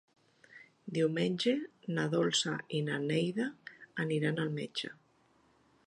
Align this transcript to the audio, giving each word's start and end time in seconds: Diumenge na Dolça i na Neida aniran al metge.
Diumenge 0.97 1.53
na 1.97 2.05
Dolça 2.15 2.55
i 2.79 2.81
na 2.89 2.99
Neida 3.05 3.47
aniran 4.07 4.45
al 4.47 4.53
metge. 4.61 4.95